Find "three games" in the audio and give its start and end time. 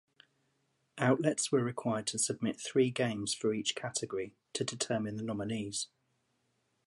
2.59-3.35